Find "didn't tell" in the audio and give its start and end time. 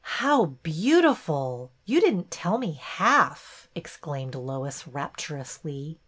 2.01-2.57